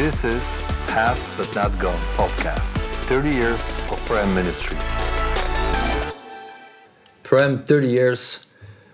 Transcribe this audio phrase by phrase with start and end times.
[0.00, 0.42] This is
[0.86, 2.78] Past But Not Gone podcast
[3.12, 4.96] 30 years of Prem Ministries.
[7.22, 8.46] Prem, 30 years.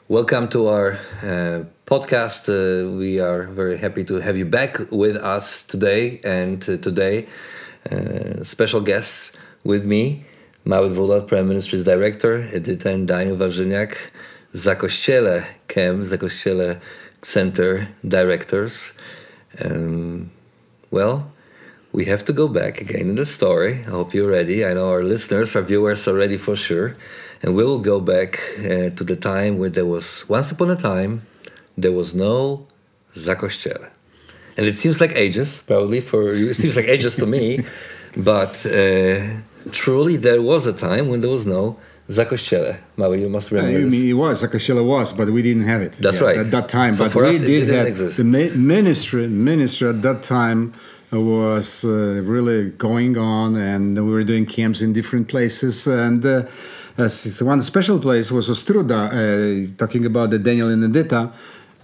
[0.08, 2.48] Welcome to our uh, podcast.
[2.50, 6.20] Uh, we are very happy to have you back with us today.
[6.24, 7.28] And uh, today,
[7.88, 10.24] uh, special guests with me,
[10.64, 13.96] Mały Dwulat, Prime Ministries Director, Edyta and Daniel Warzyniak,
[14.52, 16.80] Zakościele Chem, Zakościele
[17.22, 18.92] Center Directors.
[19.64, 20.32] Um,
[20.90, 21.30] well,
[21.92, 23.84] we have to go back again in the story.
[23.86, 24.64] I hope you're ready.
[24.64, 26.96] I know our listeners, our viewers are ready for sure.
[27.42, 30.76] And we will go back uh, to the time when there was, once upon a
[30.76, 31.22] time,
[31.76, 32.66] there was no
[33.14, 33.88] Zakościele.
[34.56, 37.64] And it seems like ages, probably for you, it seems like ages to me,
[38.16, 39.20] but uh,
[39.70, 41.78] truly there was a time when there was no
[42.08, 42.74] Zakościele.
[42.96, 43.80] Mały, you must remember.
[43.82, 43.92] This.
[43.92, 45.92] mean, it was Zakościele was, but we didn't have it.
[46.00, 46.36] That's right.
[46.38, 48.16] At that time, So but for we us, did didn't have exist.
[48.18, 48.24] the
[48.56, 49.26] ministry.
[49.28, 50.72] Ministry at that time
[51.12, 51.88] was uh,
[52.24, 55.86] really going on, and we were doing camps in different places.
[55.86, 56.42] And uh,
[57.40, 61.32] one special place was Ostróda, uh, talking about the Daniel and Edita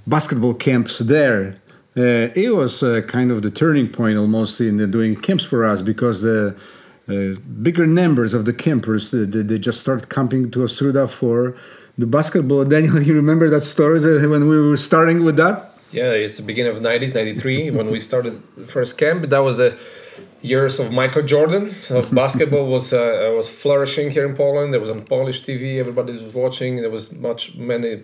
[0.06, 1.54] basketball camps there.
[1.96, 5.64] Uh, it was uh, kind of the turning point almost in uh, doing camps for
[5.64, 6.54] us because the
[7.08, 11.56] uh, bigger numbers of the campers uh, they, they just started camping to Ostróda for
[11.98, 12.64] the basketball.
[12.76, 15.70] Daniel, you remember that story uh, when we were starting with that?
[15.92, 19.28] Yeah, it's the beginning of 90s, 93, when we started the first camp.
[19.28, 19.78] That was the
[20.40, 21.68] years of Michael Jordan.
[21.68, 24.72] So basketball was uh, was flourishing here in Poland.
[24.72, 26.76] There was on Polish TV, everybody was watching.
[26.76, 28.02] There was much many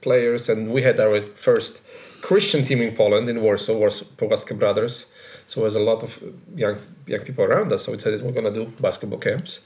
[0.00, 1.82] players, and we had our first
[2.20, 5.06] Christian team in Poland in Warsaw, was Płaska Brothers.
[5.46, 6.22] So there was a lot of
[6.54, 6.76] young
[7.06, 7.84] young people around us.
[7.84, 9.60] So we decided we're gonna do basketball camps.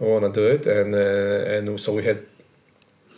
[0.00, 2.18] We want to do it, and uh, and so we had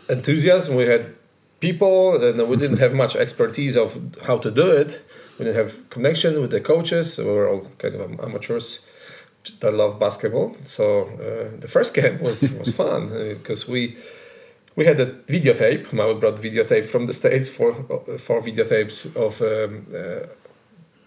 [0.09, 0.77] enthusiasm.
[0.77, 1.15] We had
[1.61, 5.03] people, and we didn't have much expertise of how to do it.
[5.39, 7.19] We didn't have connection with the coaches.
[7.19, 8.87] We were all kind of amateurs
[9.61, 10.57] that love basketball.
[10.65, 13.97] So uh, the first camp was was fun because we
[14.80, 15.83] we had a videotape.
[15.92, 17.70] Mały brought videotape from the states for
[18.27, 19.46] for videotapes of um,
[19.95, 20.27] uh,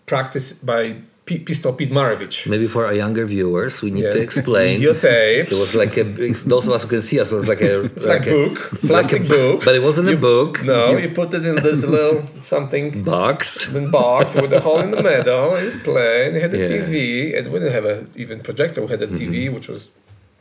[0.06, 0.96] practice by
[1.26, 2.46] P- Pistol Pete Maravich.
[2.54, 4.24] Maybe for our younger viewers, we need to Yes.
[4.30, 4.82] explain.
[4.82, 5.52] Videotapes.
[5.52, 7.76] It was like a big, those of us who can see us was like a
[7.96, 8.56] It's like, book,
[8.88, 9.58] plastic book.
[9.66, 10.52] but it wasn't a book.
[10.64, 13.68] No, you put it in this little something box.
[13.92, 15.56] box with a hole in the middle.
[15.56, 16.70] And you play, and you had the Yeah.
[16.70, 16.94] Mm-hmm.
[16.94, 18.80] TV, and we didn't have a even projector.
[18.86, 19.82] We had a TV, which was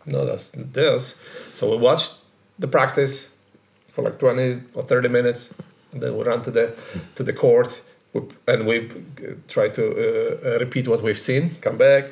[0.04, 1.02] not as this.
[1.54, 2.10] So we watched
[2.58, 3.34] the practice
[3.92, 5.54] for like twenty or thirty minutes,
[5.92, 6.74] and then we run to the
[7.14, 7.82] to the court,
[8.46, 11.56] and we uh, try to uh, uh, repeat what we've seen.
[11.60, 12.04] Come back,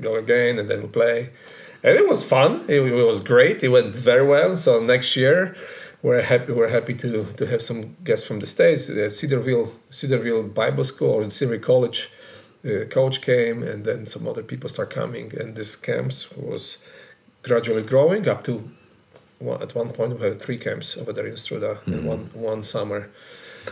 [0.00, 1.30] go again, and then we play.
[1.84, 2.64] And it was fun.
[2.68, 3.64] It, it was great.
[3.64, 4.56] It went very well.
[4.56, 5.56] So next year,
[6.02, 6.52] we're happy.
[6.52, 8.88] We're happy to to have some guests from the states.
[8.88, 12.10] Uh, Cedarville Cedarville Bible School and Cedarville College
[12.64, 15.32] uh, coach came, and then some other people start coming.
[15.40, 16.78] And this camps was
[17.42, 18.70] gradually growing up to.
[19.42, 22.62] One, at one point, we had three camps over there in Struda in one one
[22.62, 23.00] summer.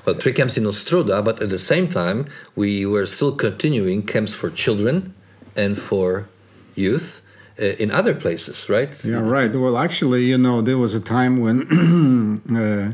[0.04, 4.32] Well, three camps in Ostróda, but at the same time, we were still continuing camps
[4.40, 5.14] for children
[5.56, 6.28] and for
[6.76, 7.22] youth
[7.60, 8.92] uh, in other places, right?
[9.04, 9.52] Yeah, right.
[9.54, 11.56] Well, actually, you know, there was a time when
[12.56, 12.92] uh,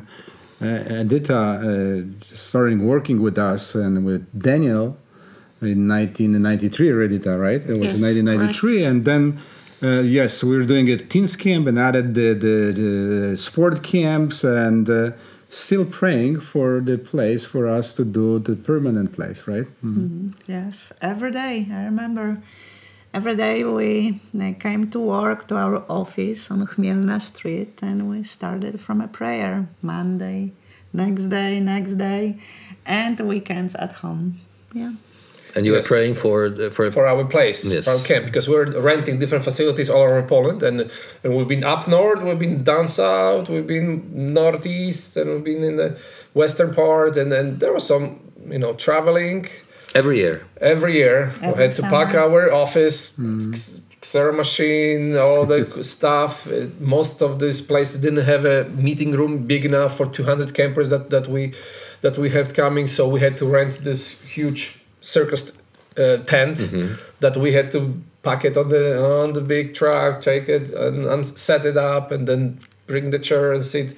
[0.65, 4.97] uh, Edita uh, started working with us and with Daniel
[5.61, 7.63] in 1993 Edita, right?
[7.63, 8.71] It was Yes, 1993.
[8.79, 8.91] correct.
[8.91, 9.39] And then,
[9.83, 14.43] uh, yes, we were doing a teens camp and added the, the, the sport camps
[14.45, 15.11] and uh,
[15.49, 19.67] still praying for the place for us to do the permanent place, right?
[19.85, 20.33] Mhm.
[20.47, 21.67] Yes, every day.
[21.71, 22.43] I remember
[23.15, 28.23] every day we uh, came to work to our office on Chmielna Street and we
[28.25, 30.53] started from a prayer Monday,
[30.93, 32.39] next day, next day,
[32.85, 34.37] and weekends at home.
[34.75, 34.93] Yeah.
[35.57, 35.85] And you Yes.
[35.91, 37.85] were praying for the- for, for our place, Yes.
[37.87, 40.77] for our camp, because we're renting different facilities all over Poland, and
[41.25, 43.91] and we've been up north, we've been down south, we've been
[44.41, 45.91] northeast, and we've been in the
[46.35, 48.05] western part, and then there was some,
[48.55, 49.47] you know, traveling
[49.95, 50.37] every year.
[50.61, 51.19] every year.
[51.41, 52.99] we Every had to pack our office,
[54.03, 55.61] Xero machine, all the
[55.97, 56.33] stuff.
[56.47, 56.67] Uh,
[56.97, 58.59] Most of these places didn't have a
[58.89, 61.53] meeting room big enough for 200 campers that, that we
[62.03, 64.63] that we had coming, so we had to rent this huge
[65.07, 65.53] circus
[65.97, 66.59] uh, tent
[67.21, 71.05] that we had to pack it on the on the big truck, take it and,
[71.05, 73.97] and set it up, and then bring the chair and sit.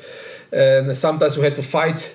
[0.53, 2.15] And sometimes we had to fight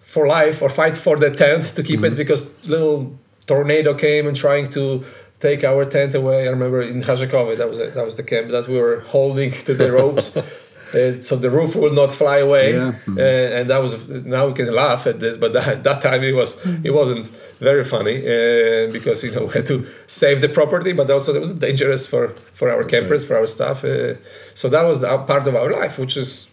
[0.00, 4.36] for life or fight for the tent to keep it because little tornado came and
[4.36, 5.04] trying to
[5.40, 6.46] take our tent away.
[6.46, 9.50] I remember in Hajekowy, that was a, that was the camp that we were holding
[9.66, 10.36] to the ropes
[10.94, 12.74] uh, so the roof will not fly away.
[12.74, 12.94] Yeah.
[13.08, 16.34] Uh, and that was now we can laugh at this, but that, that time it
[16.34, 17.26] was it wasn't
[17.60, 21.40] very funny uh, because you know we had to save the property, but also it
[21.40, 23.84] was dangerous for for our campers, for our staff.
[23.84, 24.14] Uh,
[24.54, 26.48] so that was the, part of our life, which is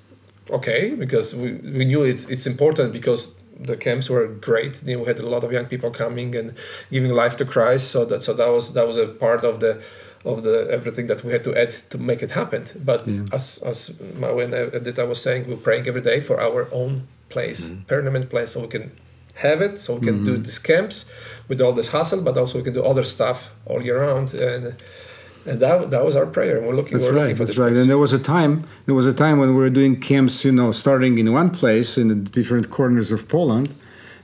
[0.49, 4.81] okay because we, we knew it's it's important because the camps were great.
[4.83, 6.53] You know, we had a lot of young people coming and
[6.91, 7.91] giving life to Christ.
[7.91, 9.81] So that so that was that was a part of the
[10.25, 12.65] of the everything that we had to add to make it happen.
[12.83, 17.07] But as as Maui and Edita was saying, we're praying every day for our own
[17.29, 17.83] place, mm-hmm.
[17.83, 18.91] permanent place, so we can
[19.35, 20.43] have it, so we can do mm-hmm.
[20.43, 21.11] these camps
[21.47, 24.75] with all this hustle, but also we can do other stuff all year round and.
[25.47, 26.55] And that, that was our prayer.
[26.61, 26.97] We're looking.
[26.97, 27.21] That's we're right.
[27.23, 27.69] looking for That's this right.
[27.69, 27.81] place.
[27.81, 28.53] And there was a time.
[28.85, 30.43] There was a time when we were doing camps.
[30.45, 33.73] You know, starting in one place in the different corners of Poland,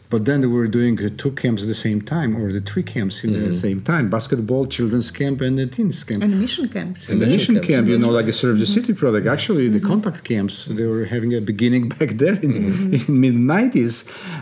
[0.10, 2.84] but then we were doing uh, two camps at the same time, or the three
[2.84, 6.22] camps in the same time: basketball, children's camp, and the teens camp.
[6.24, 7.10] And mission camps.
[7.10, 8.74] And the mission mission camps, camp, you know, like a serve the Mm-hmm.
[8.82, 9.26] city product.
[9.28, 12.94] Actually, the contact camps, they were having a beginning back there in, Mm-hmm.
[13.12, 13.96] in mid '90s,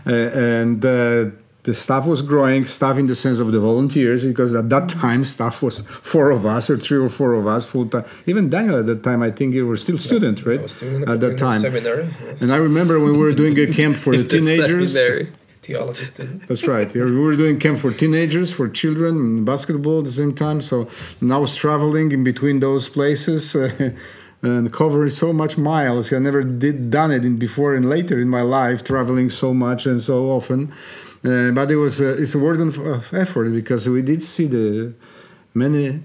[0.07, 0.11] uh,
[0.57, 1.25] and uh,
[1.63, 2.65] the staff was growing.
[2.65, 6.45] Staff in the sense of the volunteers, because at that time staff was four of
[6.45, 8.05] us or three or four of us full time.
[8.25, 10.59] Even Daniel at that time, I think you were still student, right?
[10.59, 11.59] I was still in at that time.
[11.59, 12.41] seminary, yes.
[12.41, 14.93] And I remember when we were doing a camp for the teenagers.
[14.93, 15.27] Seminary.
[15.61, 16.47] theology student.
[16.47, 16.89] That's right.
[16.95, 20.59] Yeah, we were doing camp for teenagers, for children, and basketball at the same time.
[20.61, 20.87] So
[21.19, 23.91] and I was traveling in between those places uh,
[24.41, 26.11] and covering so much miles.
[26.11, 29.85] I never did done it in before and later in my life, traveling so much
[29.85, 30.73] and so often.
[31.23, 34.47] Uh, but it was uh, it's a word of, of effort because we did see
[34.47, 34.93] the
[35.53, 36.03] many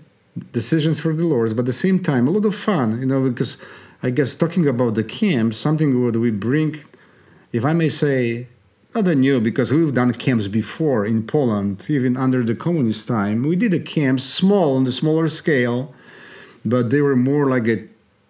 [0.53, 3.01] decisions for the Lord, but at the same time a lot of fun.
[3.01, 3.57] You know, because
[4.03, 6.77] I guess talking about the camp, something what we bring,
[7.53, 8.47] if I may say,
[8.95, 13.43] not new because we've done camps before in Poland, even under the communist time.
[13.43, 15.95] We did a camp small on the smaller scale,
[16.65, 17.87] but they were more like a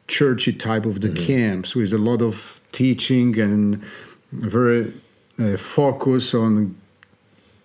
[0.08, 3.82] churchy type of the camps with a lot of teaching and
[4.32, 4.92] very
[5.38, 6.74] uh, focus on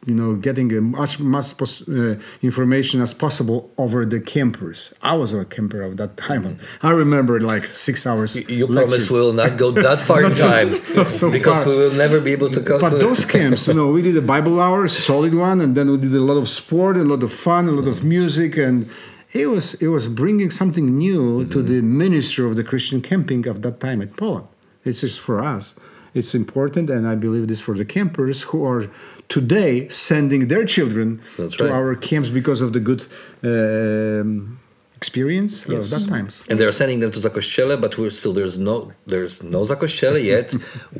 [0.08, 4.94] you know getting as much, uh, information as possible over the campers.
[5.04, 6.58] I was a camper of that time.
[6.82, 8.36] I remember like six hours.
[8.50, 8.76] You lectures.
[8.78, 11.68] promise we will not go that far in Not so- time so because far.
[11.72, 14.18] we will never be able to go But to those camps, you know, we did
[14.18, 17.22] a Bible hour, solid one, and then we did a lot of sport, a lot
[17.24, 18.90] of fun, a lot of music, and
[19.34, 23.62] it was it was bringing something new to the ministry of the Christian camping of
[23.62, 24.48] that time at Poland.
[24.84, 25.76] It's just for us.
[26.14, 28.84] It's important, and I believe this for the campers who are
[29.30, 31.74] today sending their children That's to right.
[31.74, 33.02] our camps because of the good
[33.44, 34.60] um,
[34.96, 36.34] experience of that times.
[36.50, 40.54] and they're sending them to Zakościele, but we're still there's no there's no Zakościele yet.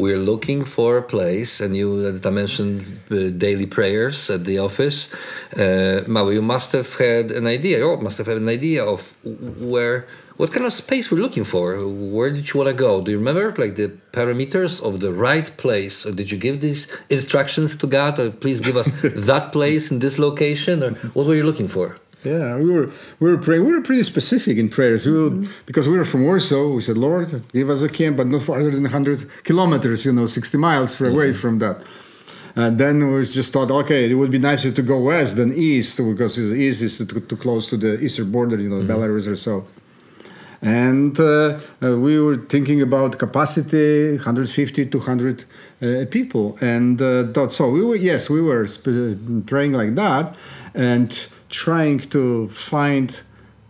[0.04, 2.80] we're looking for a place, and you Edita mentioned
[3.12, 4.98] uh, daily prayers at the office.
[5.58, 7.80] Uh, Maui, you must have had an idea.
[7.80, 9.00] You must have had an idea of
[9.72, 10.08] where.
[10.42, 11.78] What kind of space we're looking for?
[11.88, 13.00] Where did you want to go?
[13.04, 16.04] Do you remember, like the parameters of the right place?
[16.04, 18.18] Or did you give these instructions to God?
[18.18, 20.82] Or please give us that place in this location?
[20.82, 21.96] Or what were you looking for?
[22.24, 22.88] Yeah, we were
[23.20, 23.66] we were praying.
[23.66, 25.06] We were pretty specific in prayers.
[25.06, 25.66] We would, mm-hmm.
[25.68, 26.70] because we were from Warsaw.
[26.70, 30.08] We said, Lord, give us a camp, but not farther than 100 kilometers.
[30.08, 31.40] You know, 60 miles away mm-hmm.
[31.40, 31.78] from that.
[32.56, 35.98] And then we just thought, okay, it would be nicer to go west than east
[35.98, 38.58] because east is too, too close to the eastern border.
[38.60, 38.92] You know, mm-hmm.
[38.92, 39.68] Belarus or so.
[40.62, 45.46] And uh, uh, we were thinking about capacity 150 to 100
[45.82, 46.56] uh, people.
[46.62, 47.00] And
[47.52, 48.68] so we were, yes, we were
[49.48, 50.36] praying like that
[50.76, 53.22] and trying to find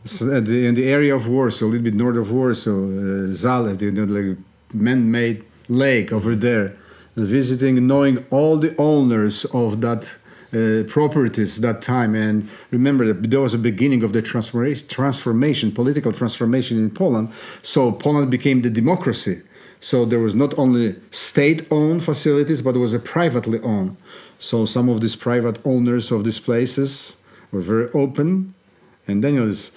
[0.03, 4.03] in the area of Warsaw, a little bit north of Warsaw, uh, Zalew, you know,
[4.03, 4.37] like
[4.73, 6.75] man made lake over there,
[7.15, 10.17] visiting, knowing all the owners of that
[10.53, 12.15] uh, properties that time.
[12.15, 17.31] And remember that there was a beginning of the transformation, transformation, political transformation in Poland.
[17.61, 19.41] So Poland became the democracy.
[19.79, 23.97] So there was not only state-owned facilities, but it was a privately owned.
[24.37, 27.17] So some of these private owners of these places
[27.51, 28.53] were very open.
[29.07, 29.71] And Daniel is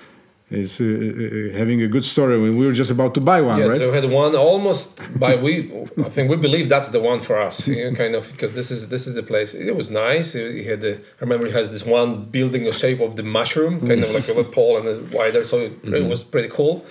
[0.51, 3.59] is uh, uh, having a good story when we were just about to buy one,
[3.59, 3.81] Yes, right?
[3.81, 5.73] we had one almost by we.
[5.99, 8.71] I think we believe that's the one for us, you know, kind of because this
[8.71, 9.55] is this is the place.
[9.55, 10.33] It was nice.
[10.35, 13.81] He had the, I remember he has this one building the shape of the mushroom,
[13.87, 16.85] kind of like a pole and a wider, so it, it was pretty cool.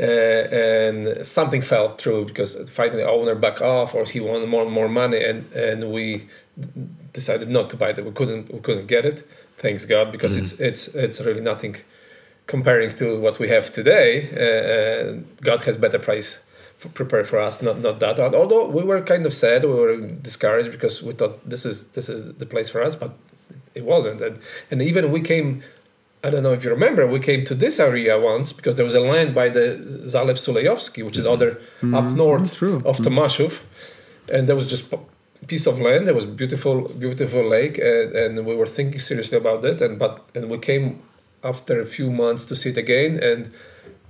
[0.00, 4.62] Uh, and something fell through because finally the owner back off or he wanted more
[4.62, 6.28] and more money and and we
[7.12, 8.04] decided not to buy it.
[8.04, 9.28] We couldn't we couldn't get it.
[9.58, 11.76] Thanks God because it's it's it's really nothing
[12.48, 16.40] comparing to what we have today, uh, uh, God has better price
[16.78, 17.62] for, prepared for us.
[17.62, 18.18] Not not that.
[18.18, 19.96] Although we were kind of sad, we were
[20.28, 23.12] discouraged because we thought this is this is the place for us, but
[23.74, 24.20] it wasn't.
[24.20, 24.40] And
[24.70, 25.62] and even we came
[26.24, 28.96] I don't know if you remember, we came to this area once because there was
[28.96, 29.66] a land by the
[30.04, 31.60] Zalew Sulejowski, which is other
[31.94, 32.82] up north true.
[32.84, 33.60] of Tomaszów,
[34.32, 34.98] and there was just a
[35.46, 36.08] piece of land.
[36.08, 39.80] There was beautiful, beautiful lake, and, and we were thinking seriously about it.
[39.80, 41.00] And but and we came
[41.42, 43.50] after a few months to see it again, and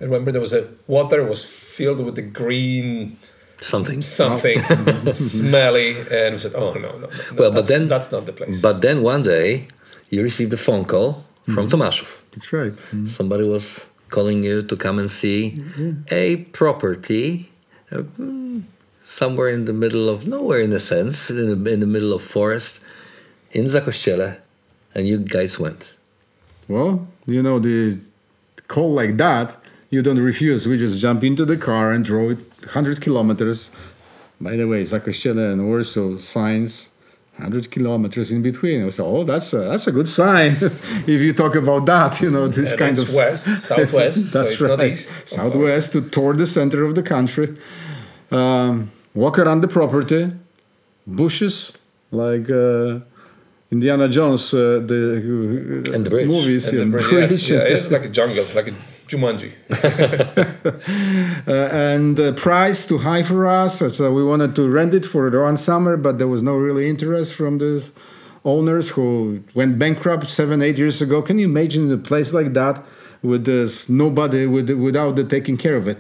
[0.00, 3.16] I remember there was a water was filled with the green
[3.60, 4.02] Something.
[4.02, 4.58] something
[5.14, 8.32] smelly, and we said, "Oh no, no, no, no Well, but then- that's not the
[8.32, 9.66] place." But then one day
[10.10, 12.20] you received a phone call from Tomaszów.
[12.32, 12.74] That's right.
[13.06, 15.60] Somebody was calling you to come and see
[16.10, 17.50] a property
[17.92, 18.02] uh,
[19.02, 22.22] somewhere in the middle of nowhere, in a sense, in the, in the middle of
[22.22, 22.80] forest
[23.52, 24.36] in Zakościele,
[24.94, 25.96] and you guys went.
[26.68, 27.98] Well, you know, the
[28.68, 29.56] call like that,
[29.90, 30.66] you don't refuse.
[30.68, 33.70] We just jump into the car and drove it 100 kilometers.
[34.40, 36.90] By the way, Zakościele and Warsaw signs
[37.36, 38.84] 100 kilometers in between.
[38.84, 42.30] I said, oh, that's a, that's a good sign if you talk about that, you
[42.30, 44.78] know, this And kind of west, southwest, so that's it's right.
[44.78, 45.28] not east.
[45.28, 47.56] Southwest to toward the center of the country.
[48.30, 50.32] Um, walk around the property,
[51.06, 51.78] bushes
[52.10, 53.00] like uh,
[53.70, 56.26] Indiana Jones, uh, the uh, And the bridge.
[56.28, 57.50] movies, And yeah, the bridge, bridge.
[57.50, 58.74] yeah, yeah, it was like a jungle, like a
[59.08, 59.52] Jumanji.
[61.46, 63.78] Uh, and the price too high for us.
[63.96, 67.34] So we wanted to rent it for one summer, but there was no really interest
[67.34, 67.88] from the
[68.44, 71.22] owners who went bankrupt seven, eight years ago.
[71.22, 72.84] Can you imagine a place like that
[73.22, 75.98] with this nobody with, without the taking care of it?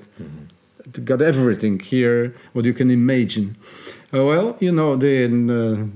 [0.84, 3.56] It Got everything here, what you can imagine.
[4.12, 5.86] Uh, well, you know, then uh,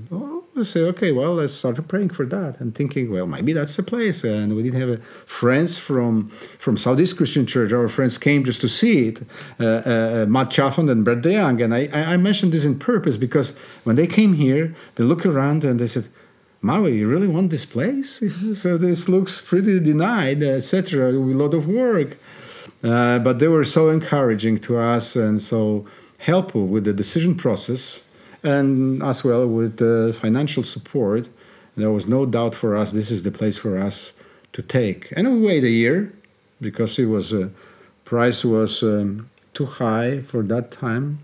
[0.55, 3.83] we say, okay, well, let's start praying for that and thinking, well, maybe that's the
[3.83, 4.23] place.
[4.23, 6.27] And we did have uh, friends from
[6.59, 7.73] from Southeast Christian Church.
[7.73, 9.21] Our friends came just to see it,
[9.59, 11.63] uh, uh, Matt Chaffin and Brett DeYoung.
[11.63, 15.63] And I, I mentioned this in purpose because when they came here, they look around
[15.63, 16.07] and they said,
[16.61, 18.23] Maui, you really want this place?
[18.61, 21.11] so this looks pretty denied, etc.
[21.11, 22.17] A lot of work.
[22.83, 25.85] Uh, but they were so encouraging to us and so
[26.19, 28.05] helpful with the decision process
[28.43, 31.29] and as well with the financial support.
[31.75, 34.13] There was no doubt for us this is the place for us
[34.53, 35.11] to take.
[35.15, 36.13] And we wait a year
[36.61, 37.49] because it was uh,
[38.05, 41.19] price was um, too high for that time.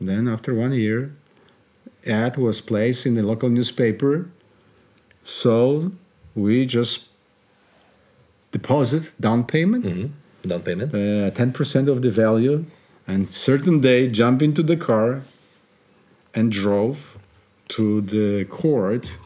[0.00, 1.12] Then after one year,
[2.06, 4.28] ad was placed in the local newspaper.
[5.24, 5.92] So
[6.34, 7.08] we just
[8.50, 10.06] deposit down payment hmm
[10.46, 10.92] Down payment.
[10.92, 12.64] uh, 10% of the value
[13.06, 15.22] and certain day jump into the car
[16.34, 17.16] and drove
[17.68, 19.18] to the court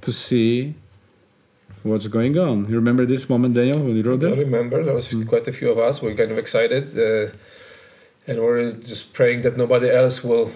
[0.00, 0.74] to see
[1.82, 2.68] what's going on.
[2.68, 4.82] You remember this moment daniel when you rode I there remember.
[4.82, 6.02] There was quite a few of us.
[6.02, 7.32] We were kind of excited, uh,
[8.26, 10.50] and we're just praying that nobody else will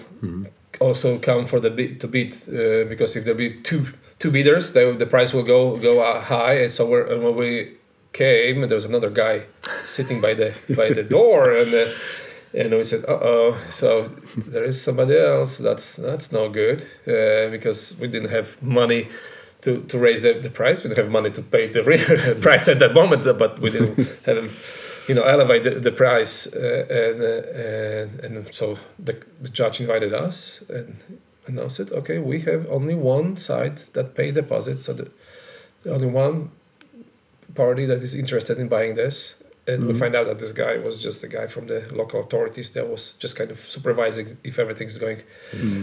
[0.79, 3.87] also come for the bid to bid uh, because if there'll be two
[4.19, 6.53] two bidders, the, the price will go go uh, high.
[6.63, 7.73] And so we're, and when we
[8.13, 9.43] came, there was another guy
[9.85, 11.85] sitting by the by the door, and uh,
[12.53, 15.57] and we said, "Uh oh!" So there is somebody else.
[15.57, 19.07] That's that's no good uh, because we didn't have money
[19.61, 20.83] to, to raise the, the price.
[20.83, 24.07] We didn't have money to pay the real price at that moment, but we didn't
[24.25, 26.47] have, you know, elevate the, the price.
[26.53, 30.97] Uh, and, uh, and and so the, the judge invited us and
[31.47, 31.91] announced it.
[31.91, 35.11] Okay, we have only one side that pay deposit, so the,
[35.83, 36.51] the only one
[37.55, 39.35] party that is interested in buying this.
[39.69, 42.69] And we find out that this guy was just a guy from the local authorities
[42.75, 45.19] that was just kind of supervising if everything is going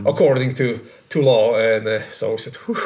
[0.04, 0.66] according to,
[1.10, 1.56] to law.
[1.58, 2.76] And uh, so we said, Whew,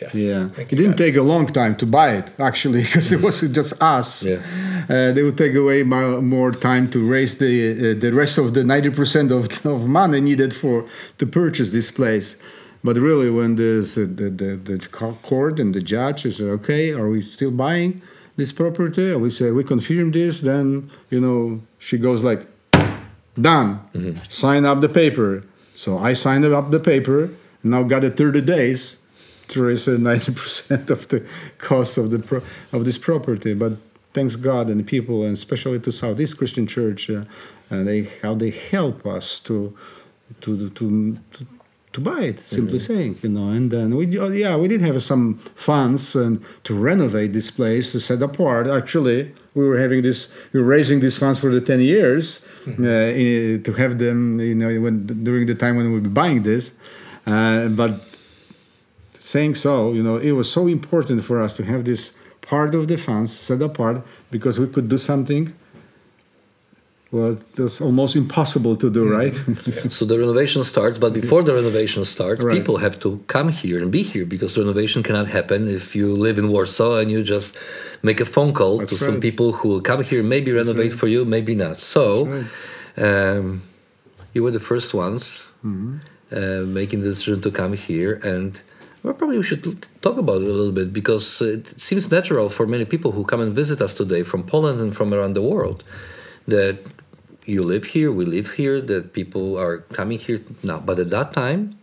[0.00, 0.14] yes.
[0.14, 3.20] yeah thank it didn't God." take a long time to buy it actually because it
[3.22, 4.40] was just us Yeah.
[4.88, 8.46] uh, they would take away mo- more time to raise the uh, the rest of
[8.56, 9.42] the 90% of,
[9.74, 10.84] of money needed for
[11.20, 12.28] to purchase this place
[12.86, 14.78] but really when there's uh, the, the, the
[15.30, 17.92] court and the judge is okay are we still buying
[18.38, 22.46] this property we say we confirm this then you know she goes like
[23.40, 23.80] done.
[24.28, 25.44] Sign up the paper.
[25.74, 27.30] So i signed up the paper
[27.62, 28.98] now got it 30 days
[29.48, 31.26] to raise uh, 90% of the
[31.58, 32.42] cost of the pro-
[32.72, 33.54] of this property.
[33.54, 33.72] But
[34.12, 37.24] thanks god and the people and especially to southeast christian church uh,
[37.68, 39.76] and they how they help us to
[40.40, 41.46] to to, to
[41.98, 44.98] to buy it simply saying you know and then we oh, yeah we did have
[45.12, 45.24] some
[45.68, 46.32] funds and
[46.66, 49.20] to renovate this place to set apart actually
[49.58, 50.20] we were having this
[50.52, 52.24] we were raising these funds for the 10 years
[52.68, 52.82] uh,
[53.24, 54.18] in- to have them
[54.50, 54.96] you know when
[55.28, 56.64] during the time when we were buying this
[57.26, 57.92] uh, but
[59.32, 62.02] saying so you know it was so important for us to have this
[62.40, 63.96] part of the funds set apart
[64.30, 65.44] because we could do something
[67.10, 69.32] well, that's almost impossible to do, right?
[69.96, 72.56] So the renovation starts, but before the renovation starts, Right.
[72.58, 76.36] people have to come here and be here because renovation cannot happen if you live
[76.38, 77.56] in Warsaw and you just
[78.02, 81.08] make a phone call That's to some people who will come here, maybe renovate for
[81.14, 81.76] you, maybe not.
[81.78, 82.46] So right.
[83.08, 83.62] um,
[84.34, 85.96] you were the first ones Mm-hmm.
[86.38, 88.50] uh, making the decision to come here and.
[89.02, 89.64] Well, probably we should
[90.02, 93.40] talk about it a little bit because it seems natural for many people who come
[93.40, 95.78] and visit us today from Poland and from around the world
[96.48, 96.78] that
[97.44, 100.80] you live here, we live here, that people are coming here now.
[100.80, 101.78] But at that time,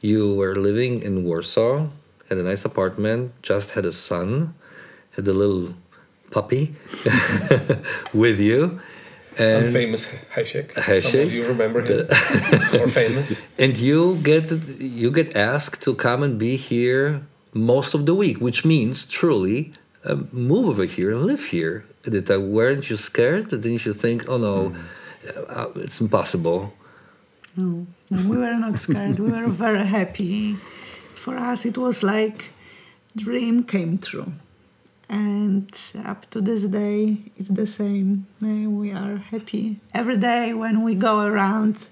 [0.00, 1.88] you were living in Warsaw,
[2.28, 4.54] had a nice apartment, just had a son,
[5.16, 5.74] had a little
[6.30, 6.74] puppy
[8.14, 8.80] with you.
[9.36, 10.74] And famous Hasek.
[11.02, 12.06] Some of you remember him.
[12.80, 13.42] or famous.
[13.58, 14.44] and you get
[14.78, 19.72] you get asked to come and be here most of the week, which means truly
[20.04, 21.84] uh, move over here and live here.
[22.08, 23.48] Did that, weren't you scared?
[23.48, 24.74] Didn't you think, oh no,
[25.48, 26.74] uh, it's impossible?
[27.56, 29.18] No, no, we were not scared.
[29.18, 30.54] we were very happy.
[31.14, 32.50] For us, it was like
[33.16, 34.32] dream came true,
[35.08, 35.70] and
[36.04, 38.26] up to this day, it's the same.
[38.42, 41.88] Uh, We are happy every day when we go around,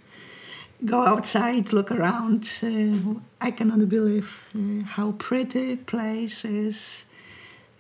[0.85, 2.42] go outside, look around.
[2.62, 7.07] Uh, I cannot believe uh, how pretty place is.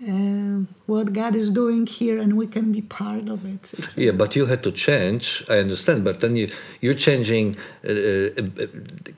[0.02, 3.72] Uh, what God is doing here, and we can be part of it.
[3.78, 5.44] It's Yeah, but you had to change.
[5.48, 7.56] I understand, but then you you're changing
[7.88, 8.66] uh, uh,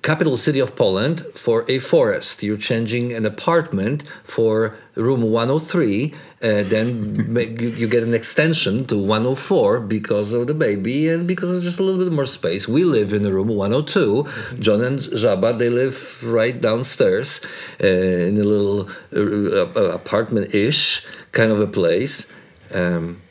[0.02, 2.42] capital city of Poland for a forest.
[2.42, 6.12] You're changing an apartment for room 103.
[6.42, 11.26] Uh, then make, you, you get an extension to 104 because of the baby and
[11.26, 12.68] because of just a little bit more space.
[12.68, 14.26] We live in the room 102.
[14.58, 17.40] John and Jaba they live right downstairs
[17.82, 22.30] uh, in a little uh, uh, apartment-ish kind of a place.
[22.72, 23.22] Um,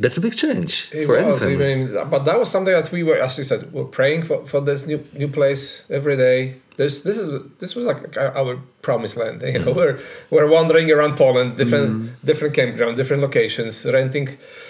[0.00, 3.16] that's a big change It for was, even, but that was something that we were,
[3.16, 6.60] as you said, we're praying for, for this new new place every day.
[6.78, 9.42] This this is this was like our promised land.
[9.42, 9.78] You know, mm.
[9.80, 9.96] we're
[10.30, 12.10] we're wandering around Poland, different mm.
[12.24, 14.28] different campground, different locations, renting.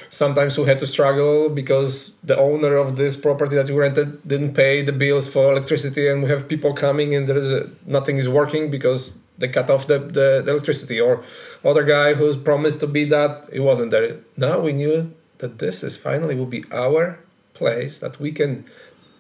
[0.08, 4.54] Sometimes we had to struggle because the owner of this property that we rented didn't
[4.54, 8.16] pay the bills for electricity, and we have people coming and there is a, nothing
[8.16, 10.98] is working because they cut off the, the, the electricity.
[10.98, 11.22] Or
[11.62, 14.16] other guy who's promised to be that he wasn't there.
[14.36, 17.18] Now we knew that this is finally will be our
[17.52, 18.64] place that we can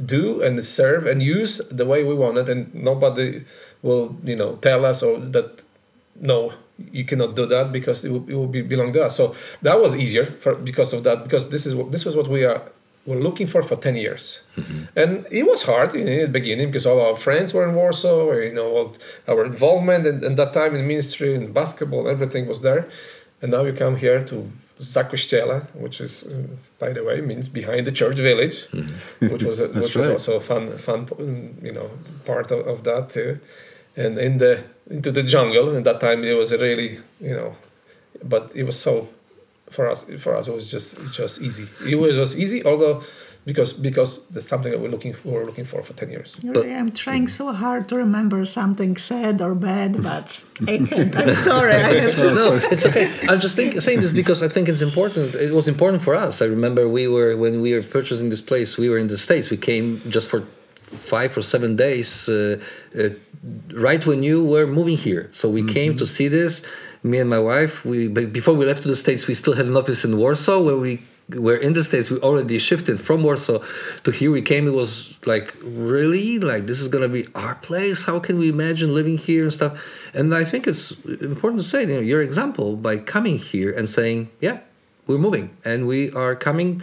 [0.04, 3.44] do and serve and use the way we want it and nobody
[3.82, 5.64] will you know tell us or that
[6.20, 6.52] no
[6.92, 9.16] you cannot do that because it will, it will be belong to us.
[9.16, 12.28] So that was easier for because of that because this is what this was what
[12.28, 12.62] we are
[13.06, 14.42] were looking for for 10 years.
[14.56, 14.82] Mm-hmm.
[14.94, 18.52] And it was hard in the beginning because all our friends were in warsaw you
[18.52, 22.88] know all our involvement and, and that time in ministry and basketball everything was there
[23.42, 26.46] and now you come here to Zakościele, which is, uh,
[26.78, 28.66] by the way, means behind the church village,
[29.18, 31.90] which was a, which was also a fun, fun, um, you know,
[32.24, 33.40] part of, of that too.
[33.96, 37.56] And in the into the jungle, at that time it was really, you know,
[38.22, 39.08] but it was so
[39.70, 40.04] for us.
[40.18, 41.68] For us, it was just just easy.
[41.86, 43.02] It was just easy, although
[43.44, 46.36] because because that's something that we're looking for, we're looking for for ten years.
[46.42, 51.16] Really, I'm trying so hard to remember something sad or bad, but I can't.
[51.16, 51.74] I'm sorry.
[51.74, 53.10] I have no, it's okay.
[53.28, 55.34] I'm just think, saying this because I think it's important.
[55.34, 56.42] It was important for us.
[56.42, 58.76] I remember we were when we were purchasing this place.
[58.76, 59.50] We were in the states.
[59.50, 62.60] We came just for five or seven days, uh,
[62.98, 63.10] uh,
[63.74, 65.28] right when you were moving here.
[65.32, 66.62] So we came to see this.
[67.02, 67.84] Me and my wife.
[67.84, 70.76] We before we left to the states, we still had an office in Warsaw where
[70.76, 72.10] we were in the states.
[72.10, 73.62] We already shifted from Warsaw
[74.04, 74.30] to here.
[74.30, 74.66] We came.
[74.66, 78.04] It was like really like this is gonna be our place.
[78.04, 79.82] How can we imagine living here and stuff?
[80.14, 83.88] And I think it's important to say, you know, your example by coming here and
[83.88, 84.60] saying, yeah,
[85.06, 86.82] we're moving and we are coming,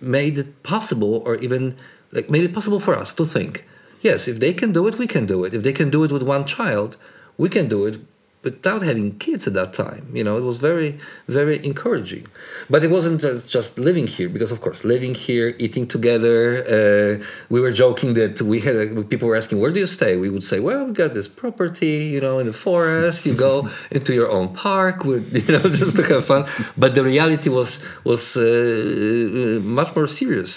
[0.00, 1.76] made it possible or even
[2.12, 3.64] like made it possible for us to think,
[4.00, 5.54] yes, if they can do it, we can do it.
[5.54, 6.96] If they can do it with one child,
[7.38, 8.00] we can do it
[8.46, 10.04] without having kids at that time.
[10.18, 10.90] You know, it was very,
[11.38, 12.26] very encouraging.
[12.72, 16.40] But it wasn't just, just living here, because of course, living here, eating together.
[16.76, 20.12] Uh, we were joking that we had uh, people were asking, "Where do you stay?"
[20.24, 23.18] We would say, "Well, we got this property, you know, in the forest.
[23.28, 23.54] You go
[23.96, 26.42] into your own park with, you know, just to have fun."
[26.82, 27.70] But the reality was
[28.10, 30.52] was uh, much more serious.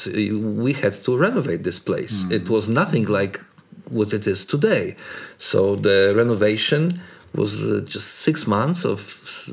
[0.67, 2.13] We had to renovate this place.
[2.37, 3.35] It was nothing like
[3.89, 4.95] what it is today.
[5.37, 7.01] So the renovation
[7.33, 8.99] was uh, just six months of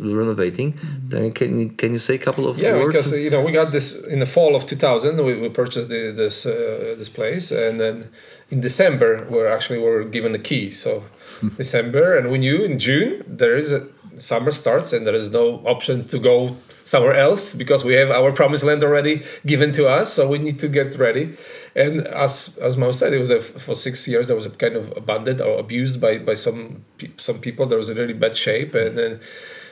[0.01, 0.75] renovating.
[1.09, 2.93] Then can you- can you say a couple of Yeah, words?
[2.95, 5.17] because you know we got this in the fall of 2000.
[5.25, 8.09] We, we purchased the, this uh, this place, and then
[8.51, 10.71] in December we're actually were given the key.
[10.71, 11.03] So
[11.57, 13.81] December, and we knew in June there is a
[14.19, 18.31] summer starts, and there is no options to go somewhere else because we have our
[18.31, 20.13] promised land already given to us.
[20.13, 21.37] So we need to get ready.
[21.75, 24.29] And as as Mao said, it was a, for six years.
[24.29, 26.85] There was a kind of abandoned or abused by by some
[27.19, 27.67] some people.
[27.67, 29.21] There was a really bad shape, and then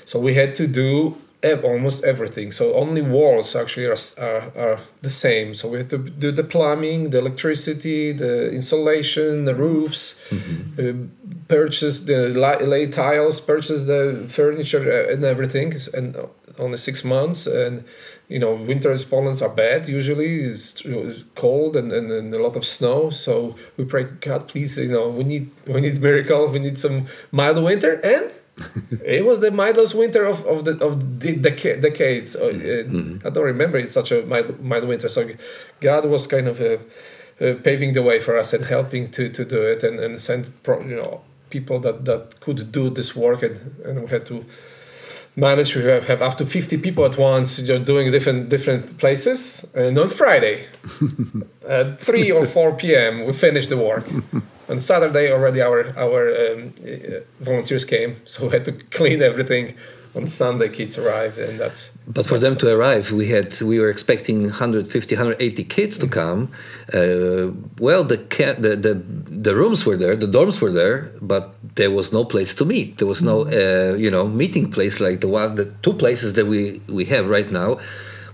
[0.05, 1.17] so we had to do
[1.63, 2.53] almost everything.
[2.53, 5.55] So only walls actually are, are, are the same.
[5.55, 10.19] So we had to do the plumbing, the electricity, the insulation, the roofs,
[10.79, 10.93] uh,
[11.49, 15.75] purchase the lay tiles, purchase the furniture uh, and everything.
[15.93, 16.17] And
[16.59, 17.47] only six months.
[17.47, 17.85] And
[18.29, 20.37] you know, winters Poland's are bad usually.
[20.37, 20.83] It's,
[21.35, 23.11] cold and, and, and a lot of snow.
[23.11, 26.49] So we pray, God, please, you know, we need we need miracle.
[26.49, 28.33] We need some mild winter and
[29.05, 32.37] it was the mildest winter of, of the of the deca- decades.
[32.37, 35.09] Uh, uh, I don't remember it's such a mild, mild winter.
[35.09, 35.29] So
[35.81, 36.79] God was kind of uh,
[37.41, 40.63] uh, paving the way for us and helping to, to do it and, and send
[40.63, 44.45] pro, you know people that, that could do this work and, and we had to
[45.37, 49.67] manage we have, have up to 50 people at once you're doing different different places
[49.75, 50.67] and on friday
[51.69, 54.07] at 3 or 4 p.m we finished the work.
[54.67, 59.75] On saturday already our our um, uh, volunteers came so we had to clean everything
[60.17, 63.89] on sunday kids arrive and that's But for them to arrive, we had we were
[63.89, 66.41] expecting 150, 180 kids to come.
[66.93, 67.49] Uh,
[67.81, 68.95] well, the, ca- the the
[69.47, 71.45] the rooms were there, the dorms were there, but
[71.77, 72.99] there was no place to meet.
[72.99, 76.47] There was no uh, you know meeting place like the one, the two places that
[76.47, 77.79] we we have right now.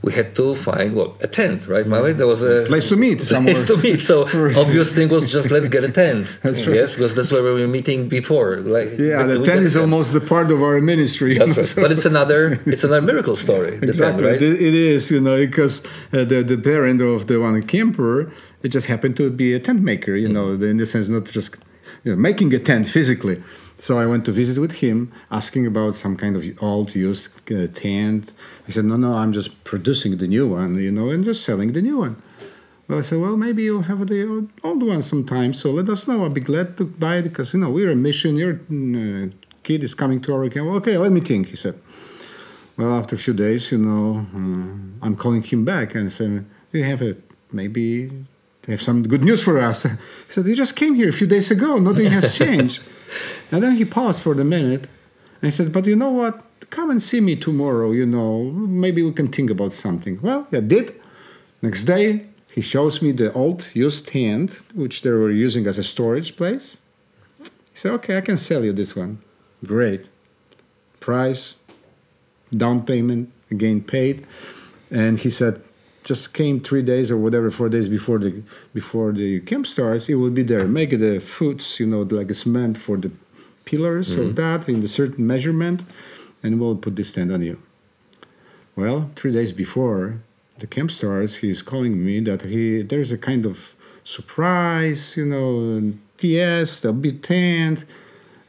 [0.03, 2.15] We had to find what a tent, right, Maui?
[2.15, 3.55] There was a Place to meet somewhere.
[3.55, 4.01] Place to meet.
[4.01, 4.23] So
[4.63, 6.41] obvious thing was just let's get a tent.
[6.43, 6.77] That's right.
[6.77, 8.57] Yes, because that's where we were meeting before.
[8.57, 11.37] Like Yeah, the tent is almost the part of our ministry.
[11.37, 11.83] That's right.
[11.83, 13.73] But it's another it's another miracle story.
[13.73, 14.41] the tent, exactly right?
[14.43, 18.33] It- is you know because uh, the the parent of the one camper
[18.63, 21.57] it just happened to be a tent maker you know in the sense not just
[22.05, 23.37] you know, making a tent physically
[23.85, 27.67] so i went to visit with him asking about some kind of old used uh,
[27.83, 28.25] tent
[28.67, 31.73] he said no no i'm just producing the new one you know and just selling
[31.73, 32.17] the new one
[32.91, 35.53] well, I said, well, maybe you'll have the old, old one sometime.
[35.53, 36.25] So let us know.
[36.25, 38.35] I'll be glad to buy it because you know we're a mission.
[38.35, 39.29] Your uh,
[39.63, 40.67] kid is coming to our camp.
[40.79, 41.51] Okay, let me think.
[41.51, 41.79] He said.
[42.77, 46.83] Well, after a few days, you know, uh, I'm calling him back and said, "You
[46.83, 47.15] have a
[47.53, 48.11] maybe
[48.67, 49.85] you have some good news for us."
[50.27, 51.79] He said, "You just came here a few days ago.
[51.79, 52.83] Nothing has changed."
[53.51, 54.89] and then he paused for a minute
[55.41, 56.35] and he said, "But you know what?
[56.71, 57.91] Come and see me tomorrow.
[57.91, 58.53] You know,
[58.85, 60.95] maybe we can think about something." Well, I did.
[61.63, 65.85] Next day, he shows me the old used tent which they were using as a
[65.85, 66.81] storage place.
[67.73, 69.19] He said, "Okay, I can sell you this one.
[69.65, 70.09] Great.
[71.01, 71.59] Price,
[72.57, 74.27] down payment again paid
[74.91, 75.63] and he said
[76.05, 78.43] just came three days or whatever four days before the
[78.75, 80.67] before the camp starts he will be there.
[80.67, 83.11] Make the foots you know like a cement for the
[83.65, 84.35] pillars of mm-hmm.
[84.35, 85.85] that in the certain measurement
[86.43, 87.61] and we'll put this tent on you.
[88.77, 90.21] Well three days before
[90.59, 95.93] the camp starts he's calling me that he there's a kind of surprise you know
[96.19, 97.85] ts there'll be tent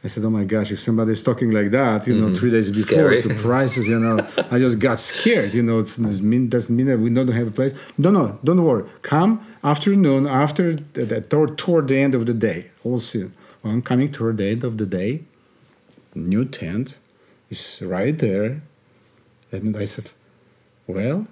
[0.04, 0.72] I said, "Oh my gosh!
[0.72, 3.20] If somebody's talking like that, you know, three days before Scary.
[3.28, 5.54] surprises, you know, I just got scared.
[5.54, 7.72] You know, it mean, doesn't mean that we don't have a place.
[7.96, 8.84] No, no, don't worry.
[9.02, 12.70] Come afternoon after the, the toward, toward the end of the day.
[12.82, 13.30] We'll see.
[13.62, 15.22] Well, I'm coming toward the end of the day.
[16.16, 16.96] New tent
[17.48, 18.60] is right there,
[19.52, 20.10] and I said,
[20.88, 21.28] "Well,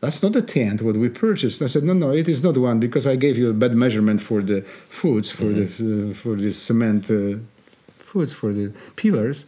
[0.00, 2.80] that's not the tent what we purchased." I said, "No, no, it is not one
[2.80, 6.50] because I gave you a bad measurement for the foods for the uh, for the
[6.50, 7.38] cement." Uh,
[8.12, 8.66] foods for the
[9.00, 9.38] pillars.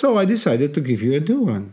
[0.00, 1.64] So I decided to give you a new one.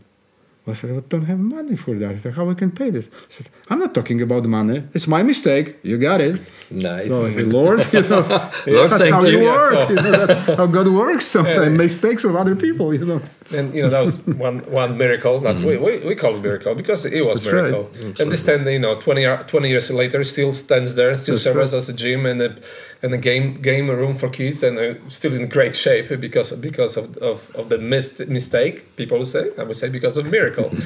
[0.64, 2.10] I said, I don't have money for that.
[2.16, 3.06] I said, How we can pay this?
[3.12, 4.78] I said, I'm not talking about money.
[4.94, 5.66] It's my mistake.
[5.82, 6.34] You got it.
[6.70, 7.08] Nice.
[7.08, 8.20] So I said, Lord, you know,
[8.76, 9.32] Lord, that's how you.
[9.38, 9.72] you Yeah, work.
[9.72, 11.76] so- You know, that's how God works sometimes.
[11.86, 13.20] Mistakes of other people, you know.
[13.54, 16.74] And you know that was one one miracle not we, we, we call it miracle
[16.74, 17.62] because it was That's right.
[17.64, 17.90] miracle.
[18.20, 21.72] And this tent you know 20, 20 years later still stands there still That's serves
[21.72, 21.78] right.
[21.78, 22.56] as a gym and a
[23.02, 26.96] and a game game room for kids and uh, still in great shape because because
[26.96, 30.70] of of, of the mist, mistake people would say I would say because of miracle.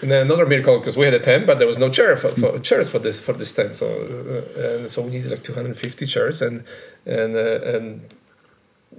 [0.00, 2.28] And then another miracle because we had a tent but there was no chair for,
[2.28, 3.74] for chairs for this for this tent.
[3.74, 6.62] So uh, and so we needed like 250 chairs and
[7.04, 8.00] and uh, and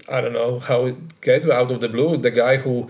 [0.08, 2.17] I don't know how it get out of the blue.
[2.17, 2.89] The guy who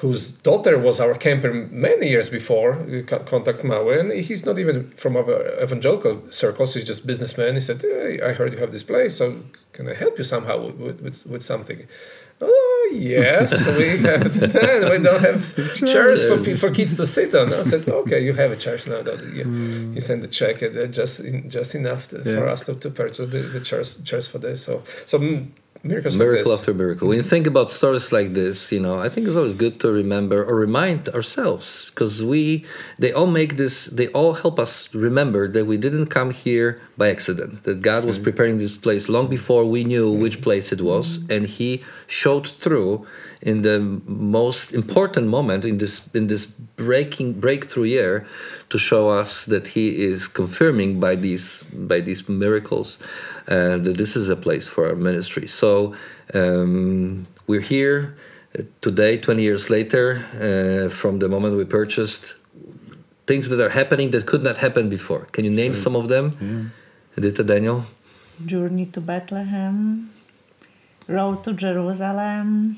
[0.00, 2.86] whose daughter was our camper many years before
[3.24, 6.74] contact Maui, and he's not even from our evangelical circles.
[6.74, 7.54] He's just businessman.
[7.54, 9.40] He said, hey, "I heard you have this place, so
[9.72, 11.86] can I help you somehow with with, with, with something?"
[12.40, 14.36] Oh yes, we have.
[14.90, 15.40] we don't have
[15.74, 17.52] chairs for, for kids to sit on.
[17.54, 19.44] I said, "Okay, you have a chairs now." That you,
[19.94, 23.38] he sent the check, uh, just just enough to, for us to, to purchase the,
[23.38, 24.62] the chairs chairs for this.
[24.62, 25.18] So so.
[25.82, 26.60] Miracles like miracle this.
[26.60, 27.08] after miracle.
[27.08, 29.90] When you think about stories like this, you know, I think it's always good to
[29.90, 32.64] remember or remind ourselves because we,
[32.98, 37.10] they all make this, they all help us remember that we didn't come here by
[37.10, 37.64] accident.
[37.64, 38.24] That God was mm-hmm.
[38.24, 40.42] preparing this place long before we knew which mm-hmm.
[40.42, 43.06] place it was, and He showed through
[43.46, 46.44] in the most important moment in this in this
[46.84, 48.26] breaking breakthrough year
[48.70, 52.98] to show us that He is confirming by these by these miracles
[53.48, 55.46] uh, that this is a place for our ministry.
[55.46, 55.94] So
[56.34, 58.16] um, we're here
[58.58, 60.04] uh, today, 20 years later,
[60.34, 62.34] uh, from the moment we purchased.
[63.26, 65.26] Things that are happening that could not happen before.
[65.32, 66.70] Can you name some of them?
[67.16, 67.84] Edita Daniel?
[68.44, 70.10] Journey to Bethlehem,
[71.08, 72.76] Road to Jerusalem,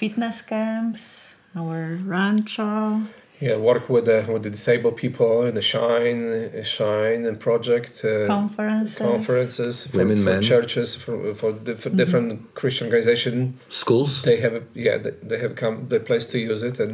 [0.00, 3.02] fitness camps, our rancho,
[3.40, 7.94] Yeah, work with the with the disabled people in the Shine, uh, Shine and project.
[8.04, 8.98] Uh, conferences.
[8.98, 10.42] conferences for, Women, for men.
[10.52, 12.30] churches for for, diff- for different
[12.60, 13.34] Christian organization
[13.82, 14.10] Schools?
[14.22, 16.92] they have a, yeah they, they have come the place to use it and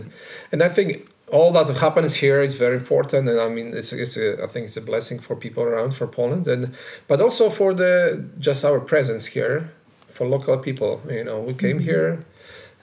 [0.52, 0.88] and I think
[1.36, 4.62] all that happens here is very important and I mean it's it's a, I think
[4.68, 6.62] it's a blessing for people around for Poland and
[7.10, 7.92] but also for the
[8.48, 9.58] just our presence here
[10.16, 12.10] for local people you know we came here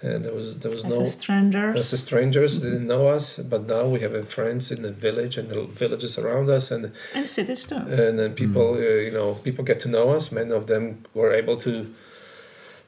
[0.04, 1.94] and there was there was As no a strangers.
[1.94, 5.48] as strangers didn't know us but now we have uh, friends in the village and
[5.50, 7.76] the villages around us and and cities too.
[7.76, 10.84] and then people uh, you know people get to know us many of them
[11.14, 11.72] were able to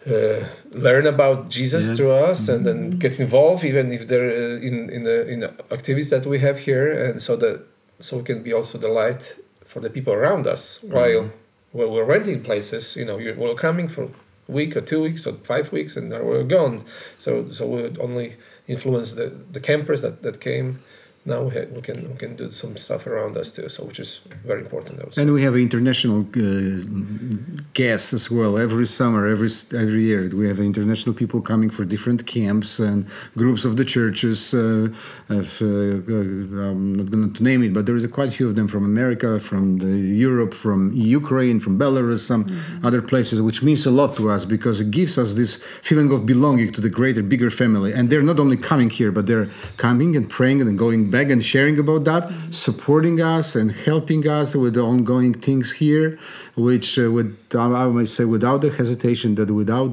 [0.05, 1.95] uh, learn about jesus Yeah.
[1.95, 5.49] through us and then get involved even if they're uh, in in the in the
[5.71, 7.55] activities that we have here and so that
[7.99, 9.23] so we can be also the light
[9.65, 11.29] for the people around us while
[11.71, 14.09] while we're renting places you know you're, we're coming for a
[14.47, 16.83] week or two weeks or five weeks and then we're gone.
[17.17, 20.81] So so we would only influence the the campers that that came
[21.25, 23.99] now we, ha- we can we can do some stuff around us too so which
[23.99, 25.21] is very important I would say.
[25.21, 28.57] And we have international uh, guests as well.
[28.57, 33.05] Every summer, every every year, we have international people coming for different camps and
[33.35, 34.53] groups of the churches.
[34.53, 34.89] Uh,
[35.29, 38.31] of, uh, uh, I'm not going to name it, but there is a quite a
[38.31, 39.95] few of them from America, from the
[40.27, 42.43] Europe, from Ukraine, from Belarus, some
[42.83, 46.25] other places, which means a lot to us because it gives us this feeling of
[46.25, 47.93] belonging to the greater, bigger family.
[47.93, 51.77] And they're not only coming here, but they're coming and praying and going and sharing
[51.79, 56.17] about that, supporting us and helping us with the ongoing things here,
[56.55, 59.91] which uh, would I might say without the hesitation that without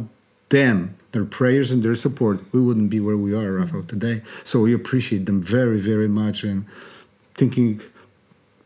[0.48, 4.22] them, their prayers and their support, we wouldn't be where we are, Rafael, today.
[4.44, 6.64] So we appreciate them very, very much and
[7.34, 7.80] thinking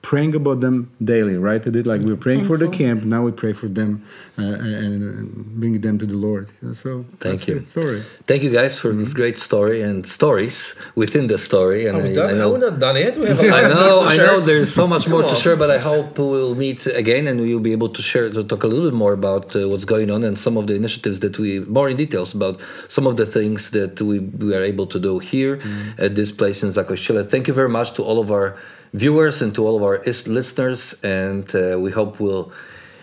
[0.05, 1.67] praying about them daily, right?
[1.67, 3.05] I did like we're praying for the camp.
[3.05, 4.05] Now we pray for them
[4.39, 6.47] uh, and bring them to the Lord.
[6.75, 7.57] So Thank you.
[7.57, 7.67] it.
[7.67, 8.03] Sorry.
[8.27, 11.87] Thank you guys for this great story and stories within the story.
[11.87, 12.31] And we I, done?
[12.31, 13.17] I know we not done yet?
[13.17, 14.41] We have a lot I know, I know.
[14.41, 17.67] There's so much more Come to share, but I hope we'll meet again and we'll
[17.71, 20.23] be able to share to talk a little bit more about uh, what's going on
[20.23, 23.71] and some of the initiatives that we more in details about some of the things
[23.71, 25.55] that we, we are able to do here
[25.97, 27.23] at this place in Zakościele.
[27.35, 28.49] Thank you very much to all of our
[28.95, 32.51] viewers and to all of our listeners, and uh, we hope we'll.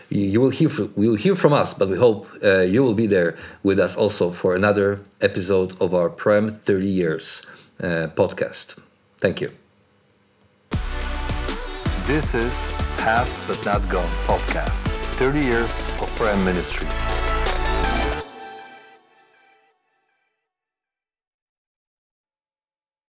[0.09, 3.07] You will hear from, will hear from us, but we hope uh, you will be
[3.07, 7.45] there with us also for another episode of our Prime 30 Years
[7.79, 8.77] uh, podcast.
[9.19, 9.51] Thank you.
[12.07, 12.53] This is
[12.97, 14.87] Past But Not Gone podcast.
[15.15, 17.20] 30 years of Prime Ministries.